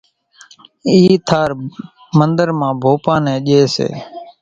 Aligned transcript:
اِي 0.91 0.99
ٿار 1.27 1.49
منۮر 2.17 2.49
مان 2.59 2.71
ڀوپا 2.81 3.13
نين 3.23 3.39
ڄي 3.45 3.59
سي 3.75 3.87